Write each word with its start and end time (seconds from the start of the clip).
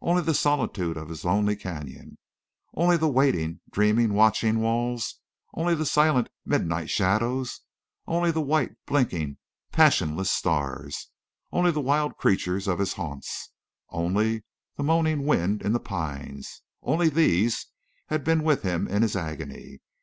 Only 0.00 0.22
the 0.22 0.32
solitude 0.32 0.96
of 0.96 1.10
his 1.10 1.26
lonely 1.26 1.54
canyon, 1.56 2.16
only 2.72 2.96
the 2.96 3.06
waiting, 3.06 3.60
dreaming, 3.70 4.14
watching 4.14 4.60
walls, 4.60 5.16
only 5.52 5.74
the 5.74 5.84
silent 5.84 6.30
midnight 6.46 6.88
shadows, 6.88 7.60
only 8.06 8.30
the 8.30 8.40
white, 8.40 8.70
blinking, 8.86 9.36
passionless 9.72 10.30
stars, 10.30 11.10
only 11.52 11.70
the 11.70 11.82
wild 11.82 12.16
creatures 12.16 12.66
of 12.66 12.78
his 12.78 12.94
haunts, 12.94 13.50
only 13.90 14.44
the 14.76 14.82
moaning 14.84 15.26
wind 15.26 15.60
in 15.60 15.74
the 15.74 15.80
pines—only 15.80 17.10
these 17.10 17.66
had 18.06 18.24
been 18.24 18.42
with 18.42 18.62
him 18.62 18.88
in 18.88 19.02
his 19.02 19.14
agony. 19.14 19.80